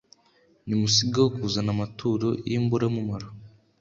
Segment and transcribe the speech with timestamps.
[0.65, 3.27] nimusigeho kuzana amaturo y'imburamumaro